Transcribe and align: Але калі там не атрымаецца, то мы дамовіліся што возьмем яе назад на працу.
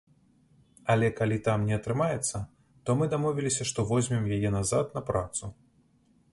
Але 0.93 1.09
калі 1.19 1.37
там 1.47 1.67
не 1.67 1.73
атрымаецца, 1.81 2.37
то 2.89 2.97
мы 3.01 3.09
дамовіліся 3.13 3.63
што 3.73 3.79
возьмем 3.93 4.23
яе 4.39 4.49
назад 4.59 4.85
на 4.99 5.09
працу. 5.11 5.43